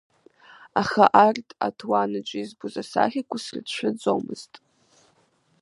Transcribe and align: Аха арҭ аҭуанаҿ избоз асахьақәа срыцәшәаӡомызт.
Аха 0.81 1.05
арҭ 1.25 1.49
аҭуанаҿ 1.67 2.29
избоз 2.41 2.75
асахьақәа 2.81 3.37
срыцәшәаӡомызт. 3.43 4.53